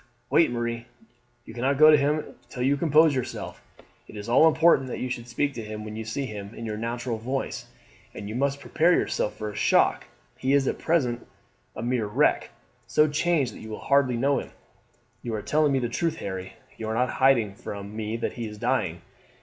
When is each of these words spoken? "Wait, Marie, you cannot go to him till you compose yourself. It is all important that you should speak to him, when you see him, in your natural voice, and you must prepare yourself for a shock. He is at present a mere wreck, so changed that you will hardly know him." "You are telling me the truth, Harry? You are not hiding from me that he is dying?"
"Wait, 0.31 0.49
Marie, 0.49 0.87
you 1.45 1.53
cannot 1.53 1.77
go 1.77 1.91
to 1.91 1.95
him 1.95 2.25
till 2.49 2.63
you 2.63 2.75
compose 2.75 3.13
yourself. 3.13 3.61
It 4.07 4.15
is 4.17 4.27
all 4.27 4.47
important 4.47 4.87
that 4.87 4.97
you 4.97 5.11
should 5.11 5.27
speak 5.27 5.53
to 5.53 5.63
him, 5.63 5.85
when 5.85 5.95
you 5.95 6.05
see 6.05 6.25
him, 6.25 6.55
in 6.55 6.65
your 6.65 6.75
natural 6.75 7.19
voice, 7.19 7.67
and 8.15 8.27
you 8.27 8.33
must 8.33 8.59
prepare 8.61 8.93
yourself 8.93 9.37
for 9.37 9.51
a 9.51 9.55
shock. 9.55 10.05
He 10.39 10.53
is 10.53 10.67
at 10.67 10.79
present 10.79 11.27
a 11.75 11.83
mere 11.83 12.07
wreck, 12.07 12.49
so 12.87 13.07
changed 13.07 13.53
that 13.53 13.59
you 13.59 13.69
will 13.69 13.77
hardly 13.79 14.17
know 14.17 14.39
him." 14.39 14.49
"You 15.21 15.35
are 15.35 15.43
telling 15.43 15.71
me 15.71 15.77
the 15.77 15.87
truth, 15.87 16.15
Harry? 16.15 16.53
You 16.77 16.87
are 16.87 16.95
not 16.95 17.11
hiding 17.11 17.53
from 17.53 17.95
me 17.95 18.17
that 18.17 18.33
he 18.33 18.47
is 18.47 18.57
dying?" 18.57 19.03